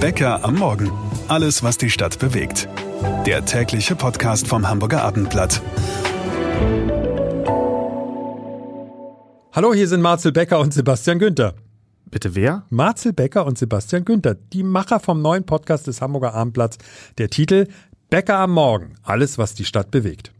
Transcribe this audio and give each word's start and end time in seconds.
Bäcker 0.00 0.44
am 0.44 0.54
Morgen. 0.54 0.92
Alles, 1.26 1.64
was 1.64 1.76
die 1.76 1.90
Stadt 1.90 2.20
bewegt. 2.20 2.68
Der 3.26 3.44
tägliche 3.44 3.96
Podcast 3.96 4.46
vom 4.46 4.68
Hamburger 4.68 5.02
Abendblatt. 5.02 5.60
Hallo, 9.52 9.74
hier 9.74 9.88
sind 9.88 10.00
Marcel 10.00 10.30
Becker 10.30 10.60
und 10.60 10.72
Sebastian 10.72 11.18
Günther. 11.18 11.54
Bitte 12.06 12.36
wer? 12.36 12.64
Marcel 12.70 13.12
Becker 13.12 13.44
und 13.44 13.58
Sebastian 13.58 14.04
Günther, 14.04 14.36
die 14.36 14.62
Macher 14.62 15.00
vom 15.00 15.20
neuen 15.20 15.44
Podcast 15.44 15.88
des 15.88 16.00
Hamburger 16.00 16.32
Abendblatts. 16.32 16.78
Der 17.18 17.28
Titel 17.28 17.66
Bäcker 18.08 18.38
am 18.38 18.52
Morgen. 18.52 18.94
Alles, 19.02 19.36
was 19.36 19.54
die 19.54 19.64
Stadt 19.64 19.90
bewegt. 19.90 20.30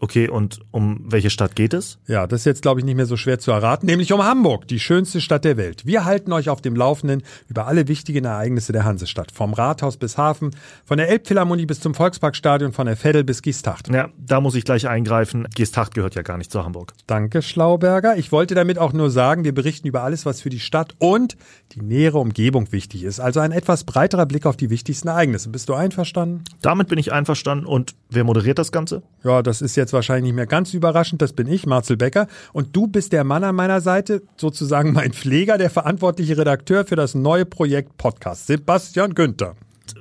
Okay, 0.00 0.28
und 0.28 0.60
um 0.70 1.04
welche 1.08 1.28
Stadt 1.28 1.56
geht 1.56 1.74
es? 1.74 1.98
Ja, 2.06 2.26
das 2.28 2.42
ist 2.42 2.44
jetzt, 2.44 2.62
glaube 2.62 2.80
ich, 2.80 2.86
nicht 2.86 2.94
mehr 2.94 3.06
so 3.06 3.16
schwer 3.16 3.40
zu 3.40 3.50
erraten, 3.50 3.86
nämlich 3.86 4.12
um 4.12 4.22
Hamburg, 4.22 4.68
die 4.68 4.78
schönste 4.78 5.20
Stadt 5.20 5.44
der 5.44 5.56
Welt. 5.56 5.86
Wir 5.86 6.04
halten 6.04 6.32
euch 6.32 6.48
auf 6.50 6.60
dem 6.60 6.76
Laufenden 6.76 7.22
über 7.48 7.66
alle 7.66 7.88
wichtigen 7.88 8.24
Ereignisse 8.24 8.72
der 8.72 8.84
Hansestadt. 8.84 9.32
Vom 9.32 9.54
Rathaus 9.54 9.96
bis 9.96 10.16
Hafen, 10.16 10.50
von 10.84 10.98
der 10.98 11.08
Elbphilharmonie 11.08 11.66
bis 11.66 11.80
zum 11.80 11.94
Volksparkstadion, 11.94 12.72
von 12.72 12.86
der 12.86 12.96
Veddel 12.96 13.24
bis 13.24 13.42
Giestacht. 13.42 13.88
Ja, 13.88 14.10
da 14.16 14.40
muss 14.40 14.54
ich 14.54 14.64
gleich 14.64 14.86
eingreifen. 14.86 15.48
Giestacht 15.54 15.94
gehört 15.94 16.14
ja 16.14 16.22
gar 16.22 16.38
nicht 16.38 16.52
zu 16.52 16.64
Hamburg. 16.64 16.92
Danke, 17.08 17.42
Schlauberger. 17.42 18.16
Ich 18.16 18.30
wollte 18.30 18.54
damit 18.54 18.78
auch 18.78 18.92
nur 18.92 19.10
sagen, 19.10 19.42
wir 19.42 19.54
berichten 19.54 19.88
über 19.88 20.02
alles, 20.04 20.24
was 20.24 20.40
für 20.40 20.50
die 20.50 20.60
Stadt 20.60 20.94
und 20.98 21.36
die 21.72 21.82
nähere 21.82 22.18
Umgebung 22.18 22.70
wichtig 22.70 23.02
ist. 23.02 23.18
Also 23.18 23.40
ein 23.40 23.50
etwas 23.50 23.82
breiterer 23.82 24.26
Blick 24.26 24.46
auf 24.46 24.56
die 24.56 24.70
wichtigsten 24.70 25.08
Ereignisse. 25.08 25.48
Bist 25.48 25.68
du 25.68 25.74
einverstanden? 25.74 26.44
Damit 26.62 26.88
bin 26.88 26.98
ich 26.98 27.12
einverstanden. 27.12 27.66
Und 27.66 27.94
wer 28.10 28.24
moderiert 28.24 28.58
das 28.58 28.72
Ganze? 28.72 29.02
Ja, 29.24 29.42
das 29.42 29.62
ist 29.62 29.76
jetzt 29.76 29.92
wahrscheinlich 29.92 30.24
nicht 30.24 30.36
mehr 30.36 30.46
ganz 30.46 30.74
überraschend. 30.74 31.22
Das 31.22 31.32
bin 31.32 31.46
ich, 31.46 31.66
Marcel 31.66 31.96
Becker. 31.96 32.26
Und 32.52 32.74
du 32.74 32.86
bist 32.86 33.12
der 33.12 33.24
Mann 33.24 33.44
an 33.44 33.54
meiner 33.54 33.80
Seite, 33.80 34.22
sozusagen 34.36 34.92
mein 34.92 35.12
Pfleger, 35.12 35.58
der 35.58 35.70
verantwortliche 35.70 36.36
Redakteur 36.36 36.84
für 36.84 36.96
das 36.96 37.14
neue 37.14 37.44
Projekt 37.44 37.96
Podcast, 37.96 38.46
Sebastian 38.46 39.14
Günther. 39.14 39.54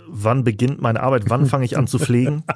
Wann 0.08 0.44
beginnt 0.44 0.81
meine 0.81 1.02
Arbeit? 1.02 1.30
Wann 1.30 1.45
fange 1.45 1.66
ich 1.66 1.77
an 1.77 1.88
zu 1.88 1.99
pflegen? 1.99 2.44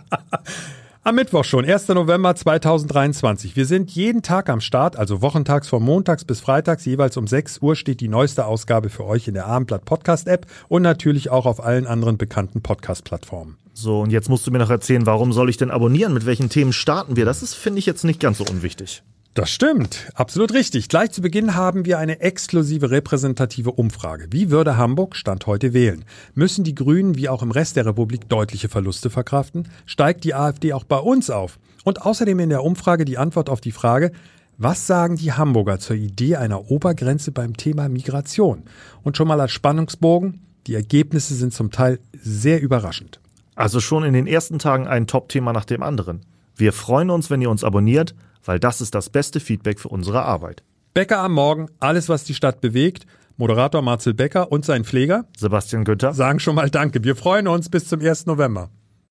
Am 1.04 1.16
Mittwoch 1.16 1.44
schon, 1.44 1.66
1. 1.66 1.88
November 1.88 2.36
2023. 2.36 3.56
Wir 3.56 3.66
sind 3.66 3.90
jeden 3.90 4.22
Tag 4.22 4.50
am 4.50 4.62
Start, 4.62 4.98
also 4.98 5.24
wochentags 5.24 5.68
von 5.68 5.82
montags 5.82 6.26
bis 6.26 6.42
freitags, 6.42 6.86
jeweils 6.86 7.18
um 7.18 7.26
6 7.26 7.58
Uhr 7.64 7.76
steht 7.76 8.02
die 8.02 8.08
neueste 8.08 8.46
Ausgabe 8.46 8.92
für 8.92 9.06
euch 9.06 9.28
in 9.28 9.34
der 9.34 9.48
Abendblatt 9.48 9.84
Podcast 9.84 10.28
App 10.28 10.46
und 10.68 10.84
natürlich 10.84 11.32
auch 11.32 11.48
auf 11.48 11.64
allen 11.64 11.88
anderen 11.88 12.20
bekannten 12.20 12.62
Podcast-Plattformen. 12.62 13.58
So, 13.82 14.02
und 14.02 14.12
jetzt 14.12 14.30
musst 14.30 14.46
du 14.46 14.52
mir 14.52 14.60
noch 14.60 14.70
erzählen, 14.70 15.08
warum 15.08 15.34
soll 15.34 15.50
ich 15.50 15.58
denn 15.58 15.72
abonnieren? 15.72 16.14
Mit 16.14 16.28
welchen 16.28 16.50
Themen 16.50 16.72
starten 16.72 17.16
wir? 17.16 17.26
Das 17.26 17.42
ist, 17.42 17.56
finde 17.56 17.80
ich, 17.80 17.88
jetzt 17.88 18.04
nicht 18.04 18.20
ganz 18.20 18.38
so 18.38 18.46
unwichtig. 18.46 19.02
Das 19.34 19.50
stimmt, 19.50 20.12
absolut 20.14 20.54
richtig. 20.54 20.88
Gleich 20.88 21.12
zu 21.12 21.22
Beginn 21.22 21.56
haben 21.56 21.86
wir 21.86 21.98
eine 21.98 22.20
exklusive 22.20 22.92
repräsentative 22.92 23.72
Umfrage. 23.72 24.28
Wie 24.30 24.52
würde 24.52 24.78
Hamburg 24.78 25.16
Stand 25.16 25.48
heute 25.48 25.74
wählen? 25.74 26.06
Müssen 26.36 26.64
die 26.64 26.76
Grünen 26.76 27.18
wie 27.18 27.28
auch 27.28 27.42
im 27.42 27.50
Rest 27.50 27.76
der 27.76 27.88
Republik 27.88 28.30
deutliche 28.30 28.70
Verluste 28.70 29.10
verkraften? 29.10 29.68
Steigt 29.88 30.26
die 30.26 30.36
AfD 30.36 30.74
auch 30.74 30.84
bei 30.84 31.00
uns 31.00 31.32
auf? 31.32 31.58
Und 31.84 32.04
außerdem 32.04 32.38
in 32.40 32.50
der 32.50 32.64
Umfrage 32.64 33.04
die 33.04 33.18
Antwort 33.18 33.50
auf 33.50 33.62
die 33.62 33.72
Frage, 33.72 34.12
was 34.60 34.86
sagen 34.86 35.16
die 35.16 35.34
Hamburger 35.34 35.80
zur 35.80 35.96
Idee 35.96 36.36
einer 36.36 36.70
Obergrenze 36.70 37.32
beim 37.32 37.58
Thema 37.58 37.90
Migration? 37.90 38.64
Und 39.02 39.18
schon 39.18 39.28
mal 39.28 39.42
als 39.42 39.54
Spannungsbogen, 39.54 40.42
die 40.68 40.76
Ergebnisse 40.76 41.34
sind 41.34 41.52
zum 41.52 41.72
Teil 41.72 42.00
sehr 42.22 42.62
überraschend. 42.62 43.22
Also 43.56 43.80
schon 43.80 44.04
in 44.04 44.14
den 44.14 44.28
ersten 44.28 44.60
Tagen 44.60 44.88
ein 44.88 45.08
Top-Thema 45.08 45.54
nach 45.54 45.66
dem 45.66 45.84
anderen. 45.84 46.26
Wir 46.56 46.74
freuen 46.74 47.10
uns, 47.10 47.30
wenn 47.30 47.42
ihr 47.42 47.50
uns 47.50 47.64
abonniert 47.64 48.16
weil 48.46 48.60
das 48.60 48.82
ist 48.82 48.96
das 48.96 49.10
beste 49.10 49.40
Feedback 49.40 49.80
für 49.80 49.90
unsere 49.90 50.24
Arbeit. 50.24 50.64
Bäcker 50.94 51.20
am 51.20 51.34
Morgen, 51.34 51.68
alles 51.80 52.10
was 52.10 52.24
die 52.24 52.34
Stadt 52.34 52.62
bewegt. 52.62 53.06
Moderator 53.38 53.82
Marcel 53.82 54.14
Becker 54.14 54.52
und 54.52 54.66
sein 54.66 54.84
Pfleger 54.84 55.26
Sebastian 55.38 55.84
Günther 55.84 56.14
sagen 56.14 56.40
schon 56.40 56.56
mal 56.56 56.70
Danke. 56.70 57.04
Wir 57.04 57.16
freuen 57.16 57.48
uns 57.48 57.70
bis 57.70 57.88
zum 57.88 58.02
1. 58.02 58.26
November. 58.26 58.70